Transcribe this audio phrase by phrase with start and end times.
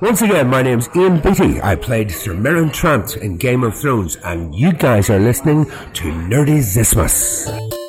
[0.00, 1.60] Once again, my name's Ian Beatty.
[1.60, 6.04] I played Sir Meryn Trant in Game of Thrones, and you guys are listening to
[6.04, 7.79] Nerdy Zismus.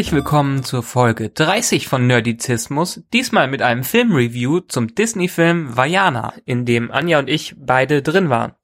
[0.00, 6.64] Herzlich willkommen zur Folge 30 von Nerdizismus, diesmal mit einem Filmreview zum Disney-Film Vajana, in
[6.64, 8.54] dem Anja und ich beide drin waren.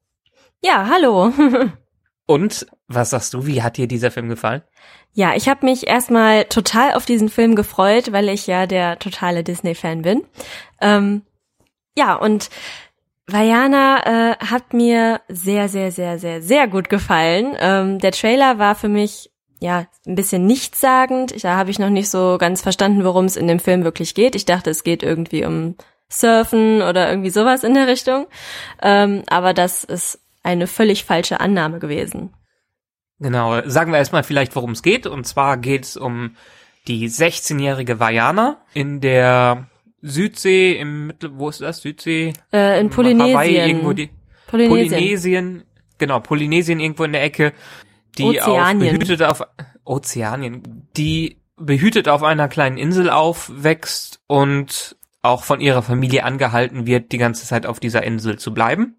[0.63, 1.31] Ja, hallo.
[2.25, 4.63] Und was sagst du, wie hat dir dieser Film gefallen?
[5.13, 9.43] Ja, ich habe mich erstmal total auf diesen Film gefreut, weil ich ja der totale
[9.43, 10.23] Disney-Fan bin.
[10.81, 11.21] Ähm,
[11.95, 12.49] ja, und
[13.27, 17.55] Vajana äh, hat mir sehr, sehr, sehr, sehr, sehr gut gefallen.
[17.59, 21.43] Ähm, der Trailer war für mich ja, ein bisschen nichtssagend.
[21.43, 24.35] Da habe ich noch nicht so ganz verstanden, worum es in dem Film wirklich geht.
[24.35, 25.75] Ich dachte, es geht irgendwie um
[26.09, 28.27] Surfen oder irgendwie sowas in der Richtung.
[28.81, 32.33] Ähm, aber das ist eine völlig falsche Annahme gewesen.
[33.19, 35.07] Genau, sagen wir erstmal vielleicht, worum es geht.
[35.07, 36.35] Und zwar geht es um
[36.87, 39.67] die 16-jährige Vajana in der
[40.01, 41.81] Südsee, im Mittel, wo ist das?
[41.81, 42.33] Südsee?
[42.53, 43.33] Äh, in Polynesien.
[43.33, 44.09] Hawaii, irgendwo die,
[44.47, 44.89] Polynesien.
[44.89, 45.63] Polynesien.
[45.97, 47.53] Genau, Polynesien irgendwo in der Ecke
[48.17, 48.93] die Ozeanien.
[48.93, 49.43] auf behütet auf
[49.83, 57.11] Ozeanien, die behütet auf einer kleinen Insel aufwächst und auch von ihrer Familie angehalten wird,
[57.11, 58.97] die ganze Zeit auf dieser Insel zu bleiben.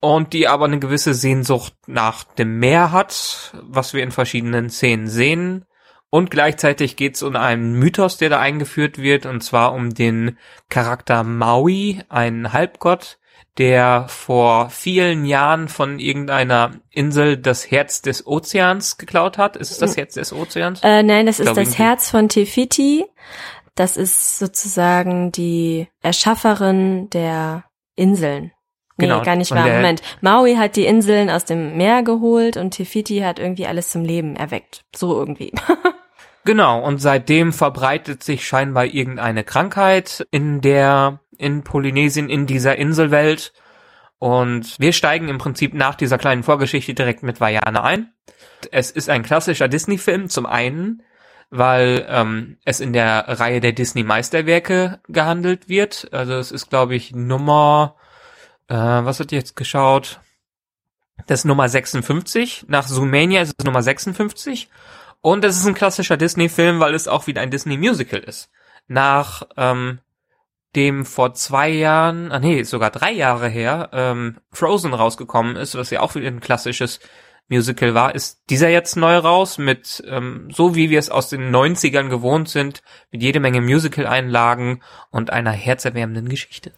[0.00, 5.08] Und die aber eine gewisse Sehnsucht nach dem Meer hat, was wir in verschiedenen Szenen
[5.08, 5.66] sehen.
[6.08, 10.38] Und gleichzeitig geht es um einen Mythos, der da eingeführt wird, und zwar um den
[10.70, 13.19] Charakter Maui, einen Halbgott,
[13.58, 19.56] der vor vielen Jahren von irgendeiner Insel das Herz des Ozeans geklaut hat.
[19.56, 20.80] Ist es das Herz des Ozeans?
[20.82, 23.04] Äh, nein, das ist das irgendwie- Herz von Tefiti.
[23.74, 27.64] Das ist sozusagen die Erschafferin der
[27.96, 28.52] Inseln.
[28.96, 29.22] Nee, Genau.
[29.22, 29.66] gar nicht wahr.
[29.66, 30.02] Moment.
[30.20, 34.36] Maui hat die Inseln aus dem Meer geholt und Tefiti hat irgendwie alles zum Leben
[34.36, 34.84] erweckt.
[34.94, 35.52] So irgendwie.
[36.46, 43.52] Genau, und seitdem verbreitet sich scheinbar irgendeine Krankheit in der, in Polynesien, in dieser Inselwelt.
[44.18, 48.12] Und wir steigen im Prinzip nach dieser kleinen Vorgeschichte direkt mit Vajana ein.
[48.70, 51.02] Es ist ein klassischer Disney-Film, zum einen,
[51.48, 56.08] weil ähm, es in der Reihe der Disney-Meisterwerke gehandelt wird.
[56.12, 57.96] Also es ist, glaube ich, Nummer,
[58.68, 60.20] äh, was hat ihr jetzt geschaut?
[61.26, 62.66] Das ist Nummer 56.
[62.68, 64.68] Nach Zoomania ist es Nummer 56.
[65.22, 68.50] Und es ist ein klassischer Disney-Film, weil es auch wieder ein Disney-Musical ist.
[68.86, 70.00] Nach ähm,
[70.76, 75.90] dem vor zwei Jahren, ah nee, sogar drei Jahre her, ähm, Frozen rausgekommen ist, was
[75.90, 77.00] ja auch wieder ein klassisches
[77.48, 81.50] Musical war, ist dieser jetzt neu raus mit, ähm, so wie wir es aus den
[81.50, 86.72] 90ern gewohnt sind, mit jede Menge Musical-Einlagen und einer herzerwärmenden Geschichte.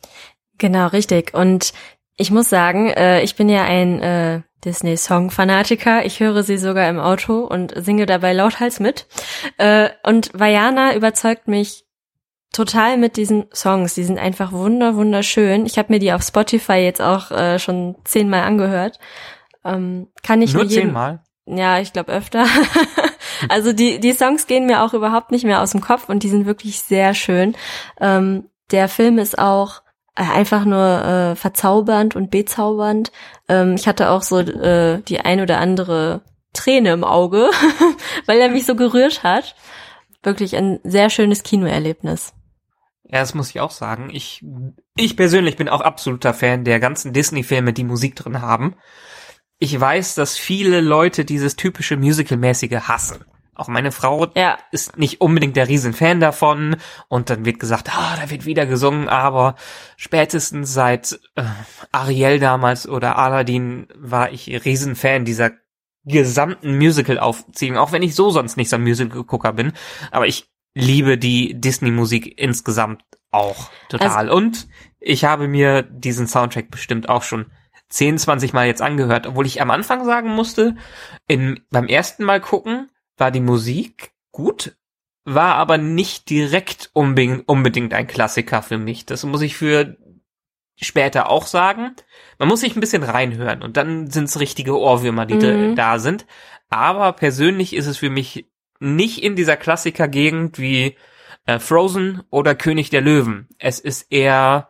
[0.56, 1.34] Genau, richtig.
[1.34, 1.74] Und
[2.16, 6.06] ich muss sagen, äh, ich bin ja ein äh, Disney-Song-Fanatiker.
[6.06, 9.06] Ich höre sie sogar im Auto und singe dabei lauthals mit.
[9.58, 11.84] Äh, und Vajana überzeugt mich
[12.52, 13.94] total mit diesen Songs.
[13.94, 15.66] Die sind einfach wunder, wunderschön.
[15.66, 18.98] Ich habe mir die auf Spotify jetzt auch äh, schon zehnmal angehört.
[19.64, 21.20] Ähm, kann ich Nur nur jedem, zehnmal.
[21.46, 22.46] ja, ich glaube öfter.
[23.48, 26.28] also die, die Songs gehen mir auch überhaupt nicht mehr aus dem Kopf und die
[26.28, 27.56] sind wirklich sehr schön.
[28.00, 29.82] Ähm, der Film ist auch
[30.14, 33.12] äh, einfach nur äh, verzaubernd und bezaubernd.
[33.48, 36.20] Ähm, ich hatte auch so äh, die ein oder andere
[36.52, 37.48] Träne im Auge,
[38.26, 39.54] weil er mich so gerührt hat.
[40.22, 42.32] Wirklich ein sehr schönes Kinoerlebnis.
[43.12, 44.08] Ja, das muss ich auch sagen.
[44.10, 44.42] Ich,
[44.96, 48.74] ich persönlich bin auch absoluter Fan der ganzen Disney-Filme, die Musik drin haben.
[49.58, 53.24] Ich weiß, dass viele Leute dieses typische Musical-mäßige hassen.
[53.54, 56.76] Auch meine Frau Ja, ist nicht unbedingt der Riesenfan davon
[57.08, 59.56] und dann wird gesagt, ah, da wird wieder gesungen, aber
[59.98, 61.44] spätestens seit äh,
[61.92, 65.50] Ariel damals oder Aladdin war ich Riesenfan dieser
[66.04, 69.72] gesamten Musical-Aufziehung, auch wenn ich so sonst nicht so ein Musical-Gucker bin,
[70.10, 74.68] aber ich liebe die Disney-Musik insgesamt auch total und
[75.00, 77.46] ich habe mir diesen Soundtrack bestimmt auch schon
[77.88, 80.76] 10, 20 Mal jetzt angehört, obwohl ich am Anfang sagen musste,
[81.28, 84.76] in, beim ersten Mal gucken war die Musik gut,
[85.24, 89.06] war aber nicht direkt unbedingt, unbedingt ein Klassiker für mich.
[89.06, 89.96] Das muss ich für
[90.80, 91.94] später auch sagen.
[92.38, 95.76] Man muss sich ein bisschen reinhören und dann sind's richtige Ohrwürmer, die Mhm.
[95.76, 96.26] da sind.
[96.70, 98.46] Aber persönlich ist es für mich
[98.82, 100.96] nicht in dieser Klassiker-Gegend wie
[101.46, 103.48] äh, Frozen oder König der Löwen.
[103.58, 104.68] Es ist eher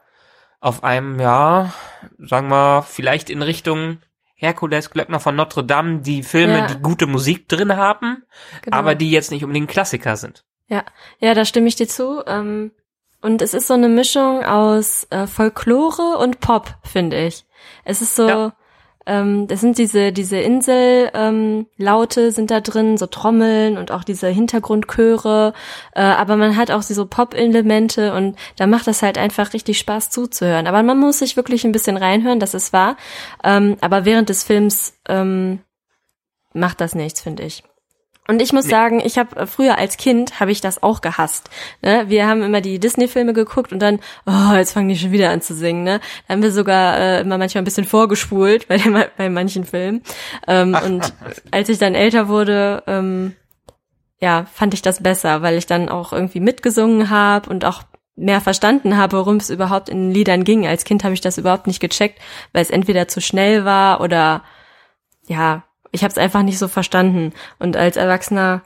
[0.61, 1.73] auf einem, ja,
[2.19, 3.99] sagen wir, vielleicht in Richtung
[4.35, 6.67] Herkules, Glöckner von Notre Dame, die Filme, Ja.
[6.67, 8.25] die gute Musik drin haben,
[8.63, 8.77] genau.
[8.77, 10.45] aber die jetzt nicht unbedingt Klassiker sind.
[10.69, 10.85] Ja,
[11.19, 12.23] ja, da stimme ich dir zu.
[12.27, 12.73] Ähm,
[13.21, 17.45] Und es ist so eine Mischung aus äh, Folklore und Pop, finde ich.
[17.85, 18.53] Es ist so, ja.
[19.07, 21.67] Ähm, das sind diese diese Insel ähm,
[22.31, 25.53] sind da drin, so Trommeln und auch diese Hintergrundchöre.
[25.95, 30.11] Äh, aber man hat auch so Pop-Elemente und da macht das halt einfach richtig Spaß
[30.11, 30.67] zuzuhören.
[30.67, 32.97] Aber man muss sich wirklich ein bisschen reinhören, das ist wahr.
[33.45, 35.61] Ähm, aber während des Films ähm,
[36.53, 37.63] macht das nichts, finde ich.
[38.29, 38.71] Und ich muss nee.
[38.71, 41.51] sagen, ich habe äh, früher als Kind habe ich das auch gehasst.
[41.83, 42.05] Ne?
[42.09, 45.41] Wir haben immer die Disney-Filme geguckt und dann, oh, jetzt fangen die schon wieder an
[45.41, 45.83] zu singen.
[45.83, 46.01] Ne?
[46.27, 50.03] Da haben wir sogar äh, immer manchmal ein bisschen vorgespult bei, den, bei manchen Filmen.
[50.47, 51.13] Ähm, und
[51.51, 53.35] als ich dann älter wurde, ähm,
[54.21, 57.83] ja, fand ich das besser, weil ich dann auch irgendwie mitgesungen habe und auch
[58.15, 60.65] mehr verstanden habe, worum es überhaupt in Liedern ging.
[60.65, 62.21] Als Kind habe ich das überhaupt nicht gecheckt,
[62.53, 64.45] weil es entweder zu schnell war oder
[65.27, 67.33] ja, ich habe es einfach nicht so verstanden.
[67.59, 68.63] Und als Erwachsener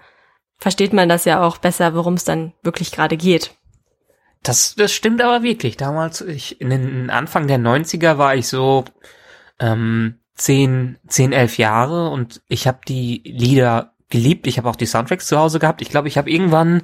[0.59, 3.55] versteht man das ja auch besser, worum es dann wirklich gerade geht.
[4.43, 5.77] Das, das stimmt aber wirklich.
[5.77, 8.85] Damals, ich, in den Anfang der 90er war ich so
[9.59, 14.47] ähm, 10, 10, 11 Jahre und ich habe die Lieder geliebt.
[14.47, 15.83] Ich habe auch die Soundtracks zu Hause gehabt.
[15.83, 16.83] Ich glaube, ich habe irgendwann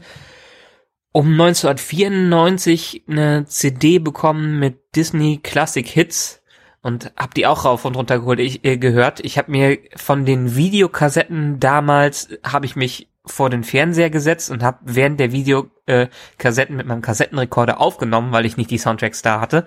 [1.12, 6.41] um 1994 eine CD bekommen mit Disney Classic Hits
[6.82, 9.20] und hab die auch rauf und runter geholt, ich, äh, gehört.
[9.20, 14.62] Ich habe mir von den Videokassetten damals habe ich mich vor den Fernseher gesetzt und
[14.64, 19.40] habe während der Videokassetten äh, mit meinem Kassettenrekorder aufgenommen, weil ich nicht die Soundtracks da
[19.40, 19.66] hatte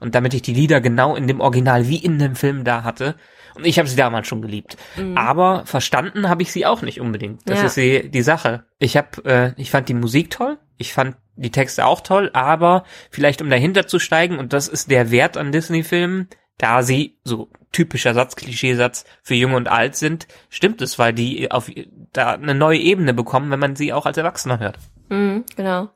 [0.00, 3.14] und damit ich die Lieder genau in dem Original wie in dem Film da hatte.
[3.54, 4.76] Und ich habe sie damals schon geliebt.
[4.96, 5.16] Mhm.
[5.16, 7.48] Aber verstanden habe ich sie auch nicht unbedingt.
[7.48, 7.66] Das ja.
[7.66, 8.64] ist die, die Sache.
[8.78, 10.58] Ich habe, äh, ich fand die Musik toll.
[10.76, 14.90] Ich fand die Texte auch toll, aber vielleicht um dahinter zu steigen, und das ist
[14.90, 20.26] der Wert an Disney-Filmen, da sie so typischer Satz, Klischeesatz für Jung und Alt sind,
[20.48, 21.70] stimmt es, weil die auf
[22.12, 24.78] da eine neue Ebene bekommen, wenn man sie auch als Erwachsener hört.
[25.08, 25.90] Mhm, genau.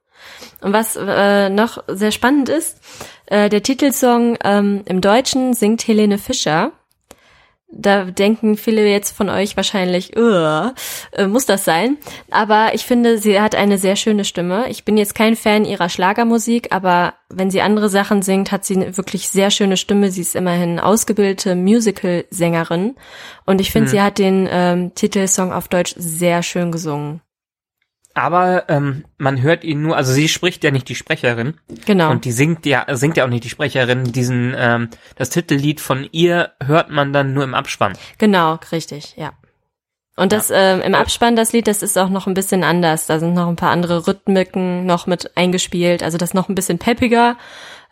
[0.61, 2.79] Und was äh, noch sehr spannend ist,
[3.27, 6.73] äh, der Titelsong ähm, im Deutschen singt Helene Fischer
[7.73, 10.73] da denken viele jetzt von euch wahrscheinlich, äh,
[11.27, 11.99] muss das sein?
[12.31, 14.69] Aber ich finde, sie hat eine sehr schöne Stimme.
[14.69, 18.77] Ich bin jetzt kein Fan ihrer Schlagermusik, aber wenn sie andere Sachen singt, hat sie
[18.77, 20.11] eine wirklich sehr schöne Stimme.
[20.11, 22.97] Sie ist immerhin ausgebildete Musical-Sängerin.
[23.47, 23.91] Und ich finde, hm.
[23.91, 27.21] sie hat den ähm, Titelsong auf Deutsch sehr schön gesungen.
[28.15, 31.55] Aber ähm, man hört ihn nur, also sie spricht ja nicht die Sprecherin.
[31.87, 32.11] Genau.
[32.11, 34.13] Und die singt ja, singt ja auch nicht die Sprecherin.
[34.13, 37.93] Diesen, ähm, das Titellied von ihr hört man dann nur im Abspann.
[38.19, 39.33] Genau, richtig, ja.
[40.17, 40.75] Und das ja.
[40.75, 43.07] ähm, im Abspann, das Lied, das ist auch noch ein bisschen anders.
[43.07, 46.03] Da sind noch ein paar andere Rhythmiken noch mit eingespielt.
[46.03, 47.37] Also das noch ein bisschen peppiger.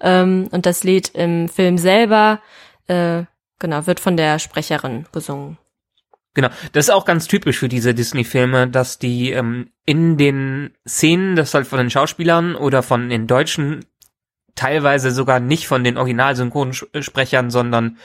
[0.00, 2.40] Ähm, und das Lied im Film selber,
[2.88, 3.22] äh,
[3.58, 5.58] genau, wird von der Sprecherin gesungen.
[6.34, 11.36] Genau, das ist auch ganz typisch für diese Disney-Filme, dass die ähm, in den Szenen,
[11.36, 13.84] das halt von den Schauspielern oder von den Deutschen,
[14.54, 17.98] teilweise sogar nicht von den Originalsynchronsprechern, sondern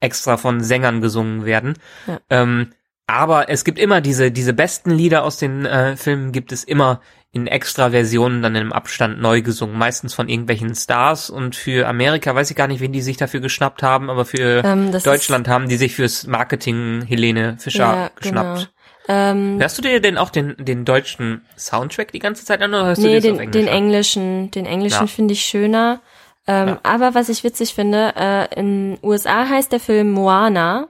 [0.00, 1.74] extra von Sängern gesungen werden.
[2.06, 2.20] Ja.
[2.30, 2.72] Ähm,
[3.06, 7.00] aber es gibt immer diese, diese besten Lieder aus den äh, Filmen gibt es immer
[7.32, 12.32] in extra Versionen dann im Abstand neu gesungen, meistens von irgendwelchen Stars und für Amerika
[12.32, 15.68] weiß ich gar nicht, wen die sich dafür geschnappt haben, aber für ähm, Deutschland haben
[15.68, 18.58] die sich fürs Marketing Helene Fischer ja, geschnappt.
[18.58, 18.70] Genau.
[19.06, 22.86] Ähm, hörst du dir denn auch den, den deutschen Soundtrack die ganze Zeit an oder
[22.86, 25.06] hörst nee, du den, den englischen, den englischen ja.
[25.08, 26.00] finde ich schöner.
[26.46, 26.80] Ähm, ja.
[26.84, 30.88] Aber was ich witzig finde, äh, in USA heißt der Film Moana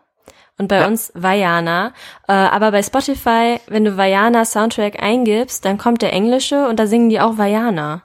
[0.59, 0.87] und bei ja.
[0.87, 1.93] uns Vajana.
[2.29, 6.87] Äh, aber bei Spotify, wenn du Vajana Soundtrack eingibst, dann kommt der englische und da
[6.87, 8.03] singen die auch Vajana.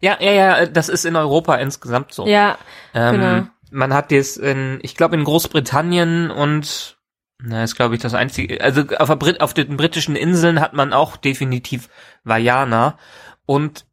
[0.00, 2.26] Ja, ja, ja, das ist in Europa insgesamt so.
[2.26, 2.58] Ja,
[2.94, 3.46] ähm, genau.
[3.70, 6.96] Man hat das in, ich glaube in Großbritannien und
[7.42, 10.92] na, ist glaube ich das einzige, also auf, Brit auf den britischen Inseln hat man
[10.92, 11.88] auch definitiv
[12.24, 12.98] Vajana
[13.44, 13.86] und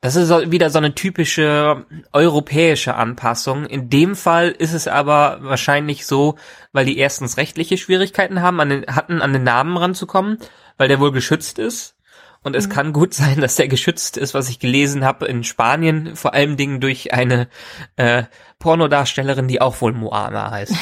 [0.00, 3.66] das ist wieder so eine typische europäische Anpassung.
[3.66, 6.36] In dem Fall ist es aber wahrscheinlich so,
[6.72, 10.38] weil die erstens rechtliche Schwierigkeiten haben, an den, hatten, an den Namen ranzukommen,
[10.76, 11.94] weil der wohl geschützt ist.
[12.42, 12.72] Und es mhm.
[12.72, 16.56] kann gut sein, dass der geschützt ist, was ich gelesen habe in Spanien, vor allem
[16.56, 17.48] Dingen durch eine
[17.96, 18.24] äh,
[18.58, 20.74] Pornodarstellerin, die auch wohl Moana heißt.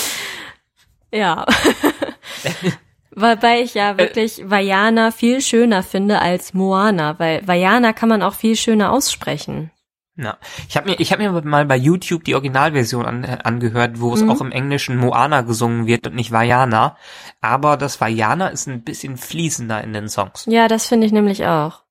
[1.12, 1.46] ja.
[3.14, 3.98] Wobei ich ja äh.
[3.98, 8.92] wirklich äh, Vajana viel schöner finde als Moana, weil Vajana kann man auch viel schöner
[8.92, 9.70] aussprechen.
[10.16, 10.36] Ja,
[10.68, 14.12] ich habe mir, ich habe mir mal bei YouTube die Originalversion an, äh, angehört, wo
[14.12, 14.30] es mhm.
[14.30, 16.96] auch im Englischen Moana gesungen wird und nicht Vajana.
[17.40, 20.44] Aber das Vajana ist ein bisschen fließender in den Songs.
[20.46, 21.84] Ja, das finde ich nämlich auch.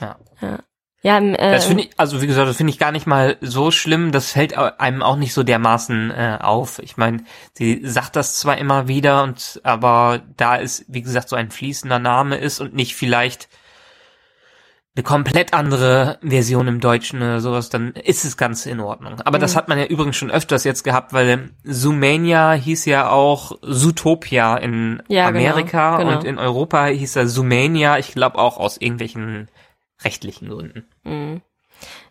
[0.00, 0.16] Ja.
[0.40, 0.58] ja.
[1.02, 3.72] Ja, äh, das finde ich, also wie gesagt, das finde ich gar nicht mal so
[3.72, 4.12] schlimm.
[4.12, 6.78] Das fällt einem auch nicht so dermaßen äh, auf.
[6.78, 11.36] Ich meine, sie sagt das zwar immer wieder, und aber da ist, wie gesagt, so
[11.36, 13.48] ein fließender Name ist und nicht vielleicht
[14.94, 19.20] eine komplett andere Version im Deutschen oder sowas, dann ist es ganz in Ordnung.
[19.22, 19.42] Aber mhm.
[19.42, 24.56] das hat man ja übrigens schon öfters jetzt gehabt, weil Zoomania hieß ja auch Zootopia
[24.58, 26.20] in ja, genau, Amerika genau, genau.
[26.20, 29.48] und in Europa hieß er Zoomania, ich glaube auch aus irgendwelchen
[30.04, 30.84] rechtlichen Gründen.
[31.04, 31.42] Mhm.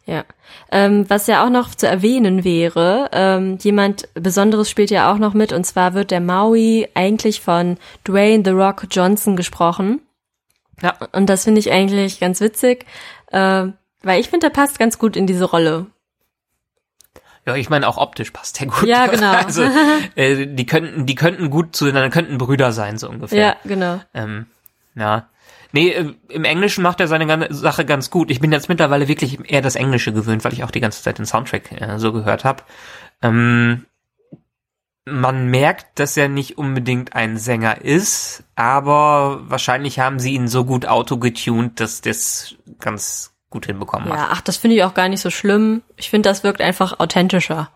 [0.05, 0.25] Ja,
[0.71, 5.33] ähm, was ja auch noch zu erwähnen wäre, ähm, jemand Besonderes spielt ja auch noch
[5.33, 10.01] mit und zwar wird der Maui eigentlich von Dwayne The Rock Johnson gesprochen.
[10.81, 10.97] Ja.
[11.11, 12.85] Und das finde ich eigentlich ganz witzig,
[13.31, 13.67] äh,
[14.01, 15.85] weil ich finde, der passt ganz gut in diese Rolle.
[17.45, 18.87] Ja, ich meine auch optisch passt der gut.
[18.87, 19.31] Ja, genau.
[19.45, 19.63] Also
[20.15, 23.39] äh, die könnten, die könnten gut zueinander, könnten Brüder sein so ungefähr.
[23.39, 24.01] Ja, genau.
[24.13, 24.47] Ähm,
[24.95, 25.29] ja.
[25.71, 28.29] Nee, äh, im Englischen macht er seine Sache ganz gut.
[28.29, 31.17] Ich bin jetzt mittlerweile wirklich eher das Englische gewöhnt, weil ich auch die ganze Zeit
[31.17, 32.63] den Soundtrack äh, so gehört habe.
[33.21, 33.85] Ähm,
[35.05, 40.65] man merkt, dass er nicht unbedingt ein Sänger ist, aber wahrscheinlich haben sie ihn so
[40.65, 44.19] gut autogetuned, dass das ganz gut hinbekommen ja, hat.
[44.19, 45.81] Ja, ach, das finde ich auch gar nicht so schlimm.
[45.97, 47.69] Ich finde, das wirkt einfach authentischer.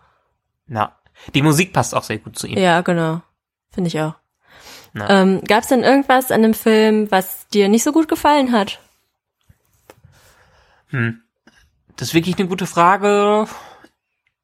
[0.68, 0.96] Na,
[1.34, 2.58] die Musik passt auch sehr gut zu ihm.
[2.58, 3.22] Ja, genau.
[3.72, 4.16] Finde ich auch.
[4.96, 8.80] Ähm, Gab es denn irgendwas an dem Film, was dir nicht so gut gefallen hat?
[10.88, 11.22] Hm.
[11.98, 13.48] Das ist wirklich eine gute Frage.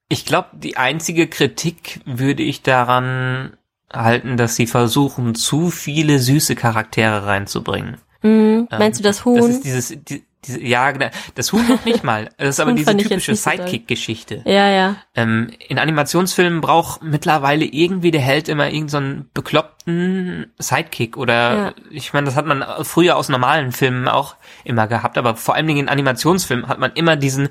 [0.09, 3.57] Ich glaube, die einzige Kritik würde ich daran
[3.93, 7.97] halten, dass sie versuchen, zu viele süße Charaktere reinzubringen.
[8.21, 8.67] Mhm.
[8.69, 9.37] Meinst ähm, du das Huhn?
[9.37, 11.09] Das ist dieses, die, diese, ja, genau.
[11.35, 12.29] das Huhn noch nicht mal.
[12.37, 14.41] Das ist aber diese typische Sidekick-Geschichte.
[14.45, 14.95] Ja, ja.
[15.15, 21.73] Ähm, in Animationsfilmen braucht mittlerweile irgendwie der Held immer irgendeinen so bekloppten Sidekick oder ja.
[21.91, 25.67] ich meine, das hat man früher aus normalen Filmen auch immer gehabt, aber vor allen
[25.67, 27.49] Dingen in Animationsfilmen hat man immer diesen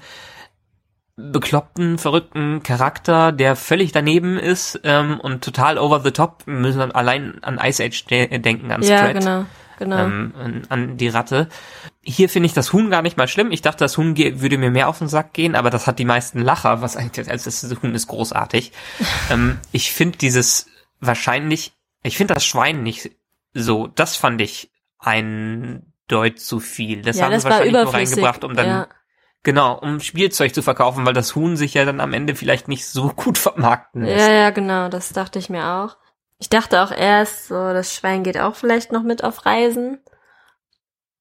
[1.17, 6.43] bekloppten, verrückten Charakter, der völlig daneben ist ähm, und total over the top.
[6.47, 9.45] Wir müssen allein an Ice Age de denken, an ja, genau,
[9.81, 9.99] genau.
[9.99, 11.49] Ähm, an, an, die Ratte.
[12.03, 13.51] Hier finde ich das Huhn gar nicht mal schlimm.
[13.51, 16.05] Ich dachte, das Huhn würde mir mehr auf den Sack gehen, aber das hat die
[16.05, 18.71] meisten Lacher, was eigentlich, also das Huhn ist großartig.
[19.31, 20.67] ähm, ich finde dieses
[21.01, 21.73] wahrscheinlich,
[22.05, 23.11] ich finde das Schwein nicht
[23.53, 27.03] so, das fand ich ein Deut zu viel.
[27.03, 28.89] Das ja, haben das sie wahrscheinlich nur reingebracht, um dann ja
[29.43, 32.87] Genau, um Spielzeug zu verkaufen, weil das Huhn sich ja dann am Ende vielleicht nicht
[32.87, 34.29] so gut vermarkten lässt.
[34.29, 35.97] Ja, ja, genau, das dachte ich mir auch.
[36.41, 40.01] Ich dachte auch erst, so, das Schwein geht auch vielleicht noch mit auf Reisen.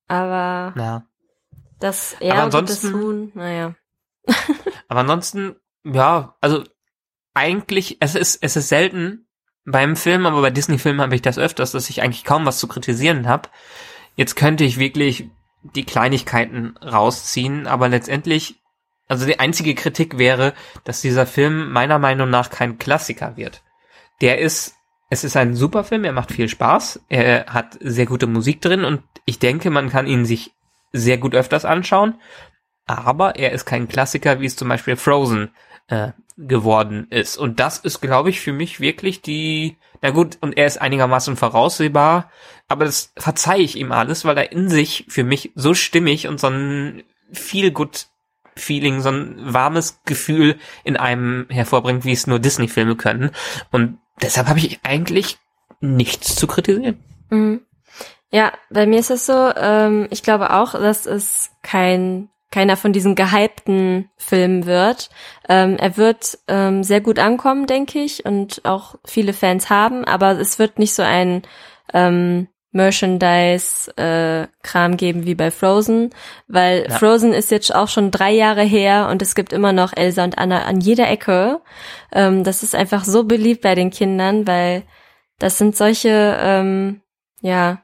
[0.07, 1.05] Aber ja.
[1.79, 3.75] das eher aber das Huhn, naja.
[4.87, 6.63] aber ansonsten, ja, also
[7.33, 9.27] eigentlich, es ist, es ist selten
[9.65, 12.67] beim Film, aber bei Disney-Filmen habe ich das öfters, dass ich eigentlich kaum was zu
[12.67, 13.49] kritisieren habe.
[14.15, 15.29] Jetzt könnte ich wirklich
[15.63, 18.61] die Kleinigkeiten rausziehen, aber letztendlich,
[19.09, 20.53] also die einzige Kritik wäre,
[20.85, 23.63] dass dieser Film meiner Meinung nach kein Klassiker wird.
[24.21, 24.78] Der ist,
[25.09, 28.83] es ist ein super Film, er macht viel Spaß, er hat sehr gute Musik drin
[28.85, 30.51] und ich denke, man kann ihn sich
[30.91, 32.15] sehr gut öfters anschauen,
[32.85, 35.51] aber er ist kein Klassiker, wie es zum Beispiel Frozen
[35.87, 37.37] äh, geworden ist.
[37.37, 41.35] Und das ist, glaube ich, für mich wirklich die, na gut, und er ist einigermaßen
[41.35, 42.31] voraussehbar,
[42.67, 46.39] aber das verzeihe ich ihm alles, weil er in sich für mich so stimmig und
[46.39, 48.07] so ein viel gut
[48.55, 53.31] Feeling, so ein warmes Gefühl in einem hervorbringt, wie es nur Disney-Filme können.
[53.71, 55.37] Und deshalb habe ich eigentlich
[55.81, 57.03] nichts zu kritisieren.
[57.29, 57.61] Mhm.
[58.31, 62.93] Ja, bei mir ist es so, ähm, ich glaube auch, dass es kein keiner von
[62.93, 65.09] diesen gehypten Filmen wird.
[65.47, 70.39] Ähm, er wird ähm, sehr gut ankommen, denke ich, und auch viele Fans haben, aber
[70.39, 71.43] es wird nicht so ein
[71.93, 76.11] ähm, Merchandise-Kram äh, geben wie bei Frozen,
[76.47, 76.97] weil ja.
[76.97, 80.37] Frozen ist jetzt auch schon drei Jahre her und es gibt immer noch Elsa und
[80.37, 81.61] Anna an jeder Ecke.
[82.11, 84.83] Ähm, das ist einfach so beliebt bei den Kindern, weil
[85.39, 87.01] das sind solche, ähm,
[87.41, 87.81] ja,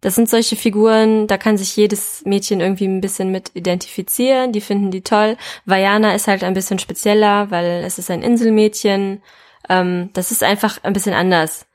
[0.00, 4.60] das sind solche Figuren, da kann sich jedes Mädchen irgendwie ein bisschen mit identifizieren, die
[4.60, 5.36] finden die toll.
[5.64, 9.22] Vajana ist halt ein bisschen spezieller, weil es ist ein Inselmädchen.
[9.68, 11.67] Ähm, das ist einfach ein bisschen anders.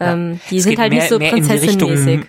[0.00, 2.26] Ähm, die es sind halt mehr, nicht so prinzessinmäßig.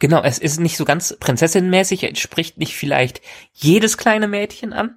[0.00, 3.20] Genau, es ist nicht so ganz prinzessinmäßig, es spricht nicht vielleicht
[3.52, 4.96] jedes kleine Mädchen an.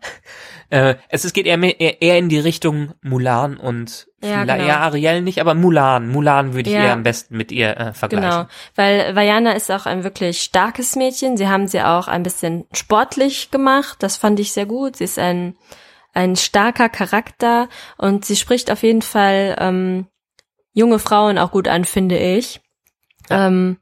[0.70, 4.65] Äh, es, es geht eher, eher, eher in die Richtung Mulan und ja, genau.
[4.65, 6.10] ja Ariel nicht, aber Mulan.
[6.10, 6.86] Mulan würde ich ja.
[6.86, 8.29] eher am besten mit ihr äh, vergleichen.
[8.29, 11.38] Genau, weil Vajana ist auch ein wirklich starkes Mädchen.
[11.38, 13.98] Sie haben sie auch ein bisschen sportlich gemacht.
[14.01, 14.96] Das fand ich sehr gut.
[14.96, 15.55] Sie ist ein
[16.13, 17.67] ein starker Charakter
[17.98, 20.08] und sie spricht auf jeden Fall ähm,
[20.74, 22.62] junge Frauen auch gut an, finde ich.
[23.30, 23.77] Ähm,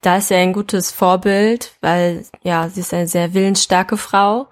[0.00, 4.48] da ist sie ein gutes Vorbild, weil ja, sie ist eine sehr willensstarke Frau.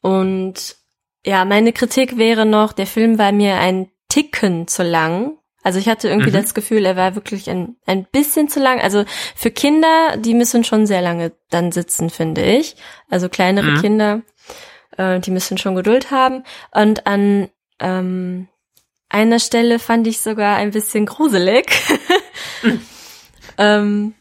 [0.00, 0.76] Und
[1.24, 5.36] ja, meine Kritik wäre noch, der Film war mir ein Ticken zu lang.
[5.62, 6.34] Also ich hatte irgendwie Mhm.
[6.34, 8.80] das Gefühl, er war wirklich ein, ein bisschen zu lang.
[8.80, 9.04] Also
[9.36, 12.76] für Kinder, die müssen schon sehr lange dann sitzen, finde ich.
[13.10, 13.80] Also kleinere Mhm.
[13.80, 14.22] Kinder,
[14.96, 16.44] äh, die müssen schon Geduld haben.
[16.72, 18.48] Und an ähm,
[19.10, 21.70] einer Stelle fand ich sogar ein bisschen gruselig.
[23.58, 24.14] ähm,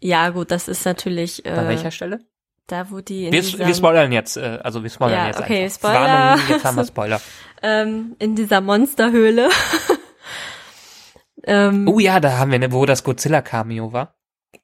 [0.00, 2.20] ja, gut, das ist natürlich Bei äh, welcher Stelle?
[2.66, 5.40] da, wo die in Wir, diesem- wir spoilern jetzt, äh, also wir spoilern Ja, jetzt
[5.40, 5.74] okay, einfach.
[5.76, 6.00] Spoiler.
[6.08, 7.20] Warnung, jetzt haben wir Spoiler.
[7.62, 9.48] ähm, in dieser Monsterhöhle.
[11.44, 14.14] ähm, Oh ja, da haben wir, ne, wo das Godzilla-Cameo war.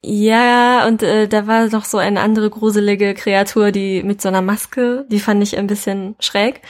[0.03, 4.43] Ja, und äh, da war noch so eine andere gruselige Kreatur, die mit so einer
[4.43, 6.61] Maske, die fand ich ein bisschen schräg.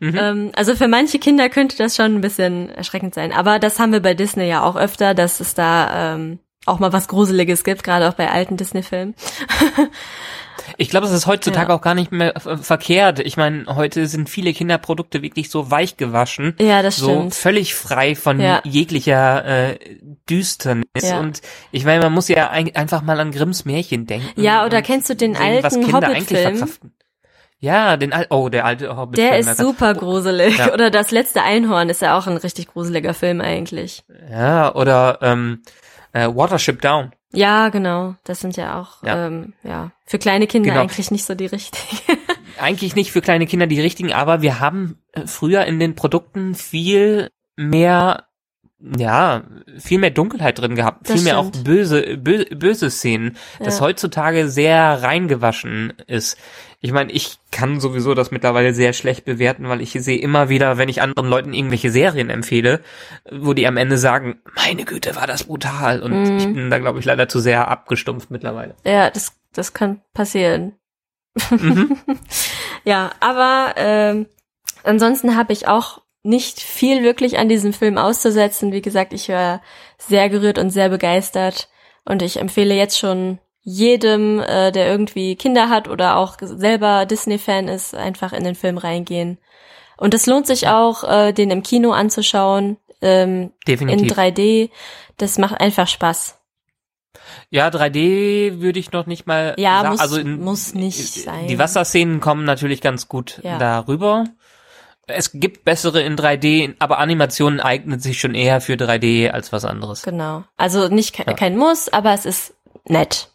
[0.00, 0.16] Mhm.
[0.18, 3.32] Ähm, also für manche Kinder könnte das schon ein bisschen erschreckend sein.
[3.32, 6.92] Aber das haben wir bei Disney ja auch öfter, dass es da ähm, auch mal
[6.92, 9.14] was Gruseliges gibt, gerade auch bei alten Disney-Filmen.
[10.78, 11.76] Ich glaube, es ist heutzutage Ja.
[11.76, 13.18] auch gar nicht mehr äh, verkehrt.
[13.20, 16.54] Ich meine, heute sind viele Kinderprodukte wirklich so weich gewaschen.
[16.58, 17.34] Ja, das so stimmt.
[17.34, 18.60] völlig frei von Ja.
[18.64, 19.78] jeglicher äh,
[20.30, 20.84] Düsternis.
[21.02, 21.20] Ja.
[21.20, 24.40] Und ich meine, man muss ja ein, einfach mal an Grimms Märchen denken.
[24.40, 26.70] Ja, oder kennst du den sehen, was alten Kinder eigentlich Hobbit-Film?
[27.64, 29.18] Ja, den al oh, der alte Hobbit.
[29.18, 30.58] Der ist super gruselig.
[30.58, 30.72] Ja.
[30.74, 34.04] Oder das letzte Einhorn ist ja auch ein richtig gruseliger Film eigentlich.
[34.30, 35.62] Ja, oder ähm,
[36.12, 37.12] äh, Watership Down.
[37.32, 38.14] Ja, genau.
[38.24, 39.26] Das sind ja auch, Ja.
[39.26, 40.82] Ähm, ja, für kleine Kinder Genau.
[40.82, 42.02] eigentlich nicht so die richtigen.
[42.60, 46.54] Eigentlich nicht für kleine Kinder die richtigen, aber wir haben äh, früher in den Produkten
[46.54, 48.24] viel mehr
[48.98, 49.42] ja,
[49.78, 51.64] viel mehr Dunkelheit drin gehabt, Das viel mehr auch stimmt.
[51.64, 53.86] böse, böse, böse Szenen, das Ja.
[53.86, 56.36] heutzutage sehr reingewaschen ist.
[56.84, 60.76] Ich meine, ich kann sowieso das mittlerweile sehr schlecht bewerten, weil ich sehe immer wieder,
[60.76, 62.82] wenn ich anderen Leuten irgendwelche Serien empfehle,
[63.32, 66.02] wo die am Ende sagen, meine Güte, war das brutal.
[66.02, 66.36] Und Mhm.
[66.36, 68.74] ich bin da, glaube ich, leider zu sehr abgestumpft mittlerweile.
[68.84, 70.74] Ja, das, das kann passieren.
[71.50, 71.96] Mhm.
[72.84, 74.26] Ja, aber ähm,
[74.82, 78.72] ansonsten habe ich auch nicht viel wirklich an diesem Film auszusetzen.
[78.72, 79.62] Wie gesagt, ich war
[79.96, 81.70] sehr gerührt und sehr begeistert
[82.04, 87.66] und ich empfehle jetzt schon jedem, äh, der irgendwie Kinder hat oder auch selber Disney-Fan
[87.68, 89.38] ist, einfach in den Film reingehen.
[89.96, 94.12] Und es lohnt sich auch, äh, den im Kino anzuschauen, ähm, in Definitiv.
[94.12, 94.70] 3D.
[95.16, 96.38] Das macht einfach Spaß.
[97.48, 99.88] Ja, 3D würde ich noch nicht mal Ja, sagen.
[99.90, 101.46] muss- also in, muss nicht sein.
[101.48, 103.58] Die Wasserszenen kommen natürlich ganz gut Ja.
[103.58, 104.24] darüber.
[105.06, 109.64] Es gibt bessere in 3D, aber Animationen eignet sich schon eher für 3D als was
[109.64, 110.02] anderes.
[110.02, 110.44] Genau.
[110.56, 111.34] Also nicht ke Ja.
[111.34, 112.54] kein Muss, aber es ist
[112.88, 113.30] nett.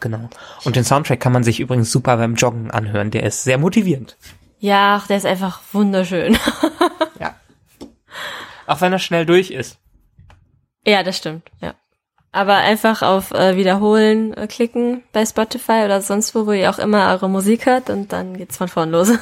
[0.00, 0.28] Genau.
[0.64, 3.10] Und den Soundtrack kann man sich übrigens super beim Joggen anhören.
[3.10, 4.16] Der ist sehr motivierend.
[4.58, 6.38] Ja, ach, der ist einfach wunderschön.
[7.18, 7.34] Ja.
[8.66, 9.78] Auch wenn er schnell durch ist.
[10.86, 11.74] ja, das stimmt, ja.
[12.30, 16.78] Aber einfach auf äh, Wiederholen äh, klicken bei Spotify oder sonst wo, wo ihr auch
[16.78, 19.10] immer eure Musik hört und dann geht's von vorn los.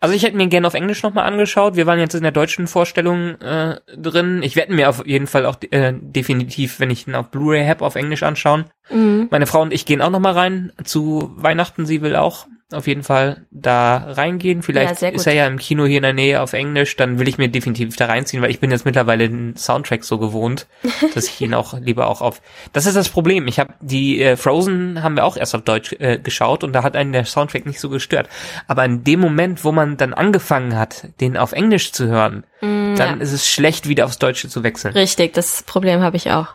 [0.00, 1.76] Also ich hätte mir gerne auf Englisch nochmal angeschaut.
[1.76, 4.42] Wir waren jetzt in der deutschen Vorstellung äh, drin.
[4.42, 7.84] Ich werde mir auf jeden Fall auch äh, definitiv, wenn ich ihn auf Blu-ray habe,
[7.84, 8.64] auf Englisch anschauen.
[8.90, 9.28] mhm.
[9.30, 11.86] Meine Frau und ich gehen auch nochmal rein zu Weihnachten.
[11.86, 14.58] Sie will auch auf jeden Fall da reingehen.
[14.58, 15.14] Ja, Vielleicht gut.
[15.14, 16.96] ist er ja im Kino hier in der Nähe auf Englisch.
[16.96, 20.18] Dann will ich mir definitiv da reinziehen, weil ich bin jetzt mittlerweile den Soundtrack so
[20.18, 20.66] gewohnt,
[21.14, 22.40] dass ich ihn auch lieber auch auf.
[22.72, 23.46] Das ist das Problem.
[23.46, 26.82] Ich habe die äh, Frozen haben wir auch erst auf Deutsch äh, geschaut und da
[26.82, 28.28] hat einen der Soundtrack nicht so gestört.
[28.66, 32.96] Aber in dem Moment, wo man dann angefangen hat, den auf Englisch zu hören, Mm,
[32.96, 33.22] dann ja.
[33.22, 34.94] ist es schlecht, wieder aufs Deutsche zu wechseln.
[34.94, 36.54] Richtig, das Problem habe ich auch.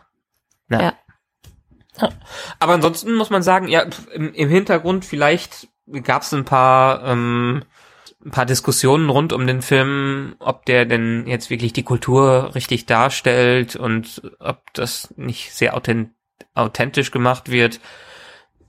[0.68, 0.82] Ja.
[0.82, 0.94] Ja.
[2.58, 5.68] Aber ansonsten muss man sagen, ja, im, im Hintergrund vielleicht
[6.02, 7.62] gab es ein paar ähm,
[8.24, 12.86] ein paar Diskussionen rund um den Film, ob der denn jetzt wirklich die Kultur richtig
[12.86, 16.10] darstellt und ob das nicht sehr authent
[16.54, 17.80] authentisch gemacht wird.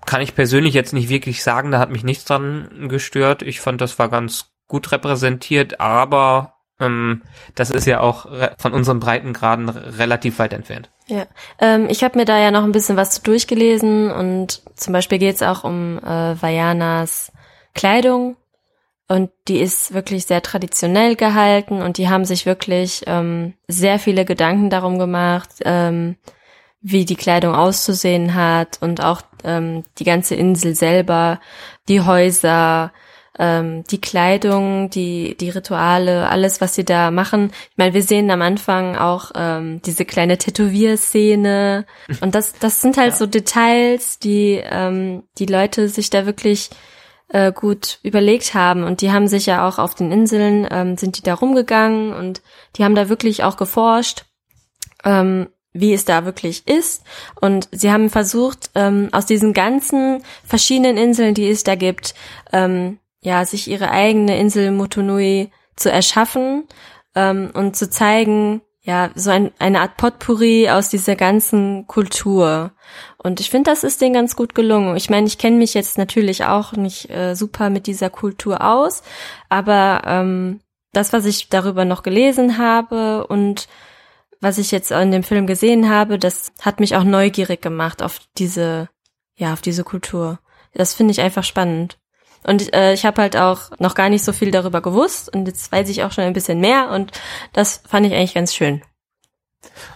[0.05, 3.41] Kann ich persönlich jetzt nicht wirklich sagen, da hat mich nichts dran gestört.
[3.41, 7.23] Ich fand, das war ganz gut repräsentiert, aber ähm,
[7.55, 10.90] das ist ja auch von unseren Breitengraden relativ weit entfernt.
[11.11, 11.27] Ja,
[11.59, 15.35] ähm, ich habe mir da ja noch ein bisschen was durchgelesen und zum Beispiel geht
[15.35, 17.33] es auch um äh, Vajanas
[17.75, 18.37] Kleidung
[19.09, 24.23] und die ist wirklich sehr traditionell gehalten und die haben sich wirklich ähm, sehr viele
[24.23, 26.15] Gedanken darum gemacht, ähm,
[26.79, 31.41] wie die Kleidung auszusehen hat und auch ähm, die ganze Insel selber,
[31.89, 32.93] die Häuser,
[33.39, 37.51] ähm, die Kleidung, die, die Rituale, alles, was sie da machen.
[37.71, 41.85] Ich meine, wir sehen am Anfang auch ähm, diese kleine Tätowierszene.
[42.21, 46.69] Und das, das sind halt so Details, die ähm, die Leute sich da wirklich
[47.29, 48.83] äh, gut überlegt haben.
[48.83, 52.41] Und die haben sich ja auch auf den Inseln ähm, sind die da rumgegangen und
[52.75, 54.25] die haben da wirklich auch geforscht,
[55.03, 57.03] ähm, wie es da wirklich ist.
[57.39, 62.13] Und sie haben versucht ähm, aus diesen ganzen verschiedenen Inseln, die es da gibt,
[62.51, 66.67] ähm, ja sich ihre eigene Insel Motunui zu erschaffen
[67.15, 72.71] ähm, und zu zeigen, ja, so ein, eine Art Potpourri aus dieser ganzen Kultur.
[73.17, 74.95] Und ich finde, das ist denen ganz gut gelungen.
[74.97, 79.03] Ich meine, ich kenne mich jetzt natürlich auch nicht äh, super mit dieser Kultur aus,
[79.49, 80.61] aber ähm,
[80.93, 83.67] das, was ich darüber noch gelesen habe und
[84.39, 88.19] was ich jetzt in dem Film gesehen habe, das hat mich auch neugierig gemacht auf
[88.39, 88.89] diese,
[89.35, 90.39] ja, auf diese Kultur.
[90.73, 92.00] Das finde ich einfach spannend.
[92.43, 95.71] Und äh, ich habe halt auch noch gar nicht so viel darüber gewusst und jetzt
[95.71, 97.11] weiß ich auch schon ein bisschen mehr und
[97.53, 98.81] das fand ich eigentlich ganz schön.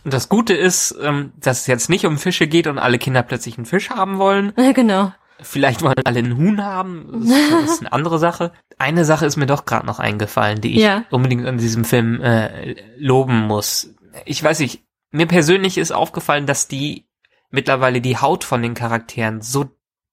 [0.03, 3.23] Und das Gute ist, ähm, dass es jetzt nicht um Fische geht und alle Kinder
[3.23, 4.53] plötzlich einen Fisch haben wollen.
[4.58, 5.12] Ja, genau.
[5.41, 7.27] Vielleicht wollen alle einen Huhn haben.
[7.27, 8.53] Das ist eine andere Sache.
[8.77, 11.03] Eine Sache ist mir doch gerade noch eingefallen, die ich Ja.
[11.10, 13.89] unbedingt an diesem Film äh, loben muss.
[14.23, 17.05] Ich weiß nicht, mir persönlich ist aufgefallen, dass die
[17.49, 19.65] mittlerweile die Haut von den Charakteren so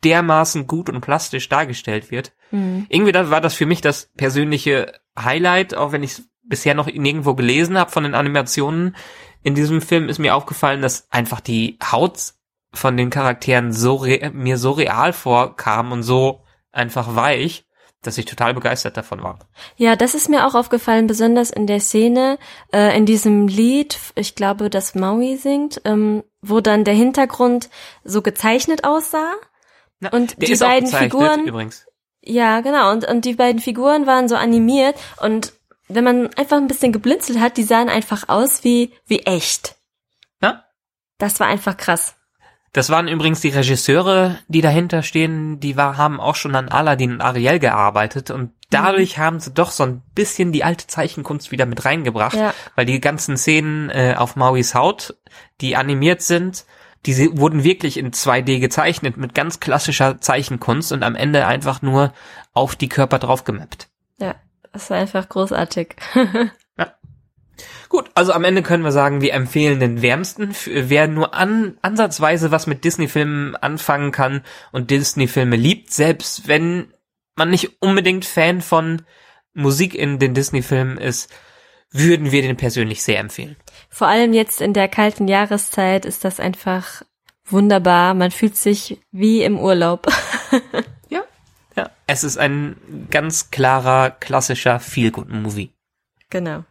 [0.04, 2.32] dermaßen gut und plastisch dargestellt wird.
[2.50, 2.86] Mhm.
[2.88, 7.34] Irgendwie war das für mich das persönliche Highlight, auch wenn ich es bisher noch nirgendwo
[7.34, 8.96] gelesen habe von den Animationen.
[9.42, 12.34] In diesem Film ist mir aufgefallen, dass einfach die Haut
[12.72, 17.66] von den Charakteren so re mir so real vorkam und so einfach weich,
[18.02, 19.38] dass ich total begeistert davon war.
[19.76, 22.38] Ja, das ist mir auch aufgefallen, besonders in der Szene,
[22.72, 27.70] äh, in diesem Lied, ich glaube, das Maui singt, ähm, wo dann der Hintergrund
[28.04, 29.34] so gezeichnet aussah.
[30.02, 31.86] Na, Und die beiden Figuren- übrigens.
[32.22, 32.90] Ja, genau.
[32.90, 35.52] Und, und die beiden Figuren waren so animiert und
[35.88, 39.76] wenn man einfach ein bisschen geblinzelt hat, die sahen einfach aus wie, wie echt.
[40.40, 40.64] Ja?
[41.18, 42.16] Das war einfach krass.
[42.72, 47.12] Das waren übrigens die Regisseure, die dahinter stehen, die war, haben auch schon an Aladdin
[47.12, 51.66] und Ariel gearbeitet und dadurch haben sie doch so ein bisschen die alte Zeichenkunst wieder
[51.66, 52.54] mit reingebracht, Ja.
[52.74, 55.16] weil die ganzen Szenen äh, auf Mauis Haut,
[55.60, 56.64] die animiert sind,
[57.06, 62.12] die wurden wirklich in 2D gezeichnet mit ganz klassischer Zeichenkunst und am Ende einfach nur
[62.52, 63.88] auf die Körper drauf gemappt.
[64.18, 64.36] Ja,
[64.72, 65.96] das war einfach großartig.
[67.92, 72.50] Gut, also am Ende können wir sagen, wir empfehlen den wärmsten, wer nur an, ansatzweise
[72.50, 76.94] was mit Disney-Filmen anfangen kann und Disney-Filme liebt, selbst wenn
[77.34, 79.02] man nicht unbedingt Fan von
[79.52, 81.30] Musik in den Disney-Filmen ist,
[81.90, 83.56] würden wir den persönlich sehr empfehlen.
[83.94, 87.02] Vor allem jetzt in der kalten Jahreszeit ist das einfach
[87.44, 88.14] wunderbar.
[88.14, 90.06] Man fühlt sich wie im Urlaub.
[91.08, 91.22] Ja.
[91.76, 91.90] Ja.
[92.06, 92.76] Es ist ein
[93.10, 95.70] ganz klarer, klassischer Feel-Good-Movie.
[96.30, 96.64] genau.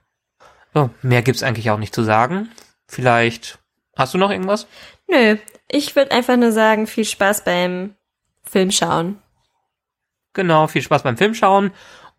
[0.74, 2.50] So, mehr gibt's eigentlich auch nicht zu sagen.
[2.88, 3.60] Vielleicht,
[3.96, 4.68] hast du noch irgendwas?
[5.08, 7.94] Nö, ich würde einfach nur sagen, viel Spaß beim
[8.44, 9.20] Film schauen.
[10.34, 11.72] Genau, viel Spaß beim Filmschauen.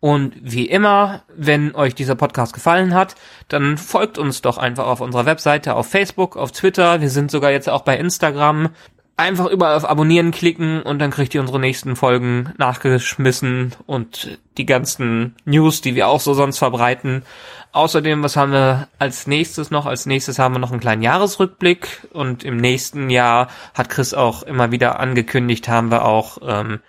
[0.03, 3.15] Und wie immer, wenn euch dieser Podcast gefallen hat,
[3.47, 6.99] dann folgt uns doch einfach auf unserer Webseite, auf Facebook, auf Twitter.
[6.99, 8.71] Wir sind sogar jetzt auch bei Instagram.
[9.15, 14.65] Einfach überall auf Abonnieren klicken und dann kriegt ihr unsere nächsten Folgen nachgeschmissen und die
[14.65, 17.23] ganzen News, die wir auch so sonst verbreiten.
[17.71, 19.85] Außerdem, was haben wir als nächstes noch?
[19.85, 24.43] Als nächstes haben wir noch einen kleinen Jahresrückblick und im nächsten Jahr hat Chris auch
[24.43, 26.81] immer wieder angekündigt, haben wir auch ähm,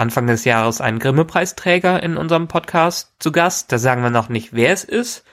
[0.00, 3.70] Anfang des Jahres einen Grimme-Preisträger in unserem Podcast zu Gast.
[3.70, 5.24] Da sagen wir noch nicht, wer es ist,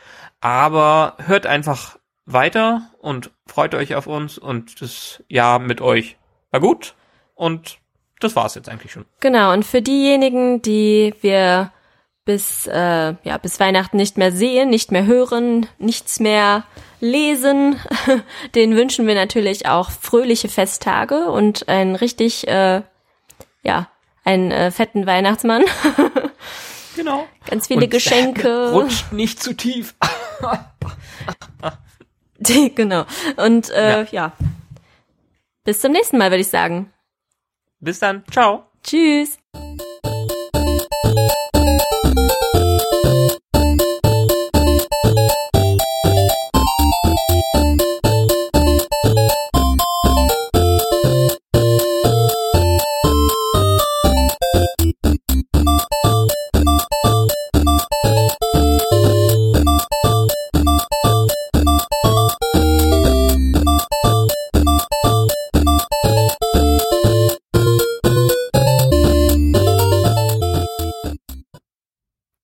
[0.42, 6.18] aber hört einfach weiter und freut euch auf uns und das Jahr mit euch
[6.52, 6.96] war gut
[7.34, 7.78] und
[8.20, 9.06] das war's jetzt eigentlich schon.
[9.22, 11.72] Genau, und für diejenigen, die wir
[12.26, 16.66] bis, äh, ja, bis Weihnachten nicht mehr sehen, nicht mehr hören, nichts mehr
[17.00, 17.80] lesen,
[18.56, 22.82] denen wünschen wir natürlich auch fröhliche Festtage und ein richtig, äh,
[23.64, 23.88] ja,
[24.28, 25.64] einen äh, fetten Weihnachtsmann.
[26.96, 27.28] Genau.
[27.48, 28.72] Ganz viele Und Geschenke.
[28.72, 29.94] Rutscht nicht zu tief.
[32.76, 33.06] genau.
[33.36, 34.32] Und äh, ja.
[35.64, 36.92] Bis zum nächsten Mal, würde ich sagen.
[37.80, 38.24] Bis dann.
[38.32, 38.64] Ciao.
[38.84, 39.38] Tschüss.